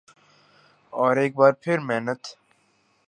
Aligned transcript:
اورایک 0.93 1.33
بار 1.35 1.53
پھر 1.63 1.77
محنت 1.79 2.21